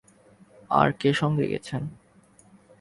আর 0.71 0.89
কে 0.91 1.09
সঙ্গে 1.13 1.45
গেছেন? 1.47 1.81